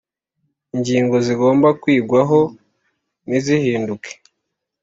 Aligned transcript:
ingingo 0.75 1.15
zigomba 1.25 1.67
kwigwaho 1.81 2.39
ntizihinduke 3.27 4.11